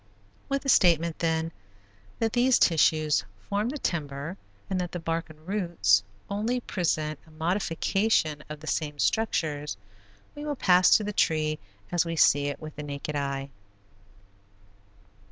With 0.49 0.63
the 0.63 0.67
statement, 0.69 1.19
then, 1.19 1.51
that 2.17 2.33
these 2.33 2.57
tissues 2.57 3.23
form 3.47 3.69
the 3.69 3.77
timber, 3.77 4.35
and 4.67 4.81
that 4.81 4.91
the 4.93 4.99
bark 4.99 5.29
and 5.29 5.47
roots 5.47 6.01
only 6.27 6.59
present 6.59 7.19
a 7.27 7.29
modification 7.29 8.43
of 8.49 8.61
the 8.61 8.65
same 8.65 8.97
structures, 8.97 9.77
we 10.33 10.43
will 10.43 10.55
pass 10.55 10.89
to 10.97 11.03
the 11.03 11.13
tree 11.13 11.59
as 11.91 12.03
we 12.03 12.15
see 12.15 12.47
it 12.47 12.59
with 12.59 12.77
the 12.77 12.81
naked 12.81 13.15
eye. 13.15 13.51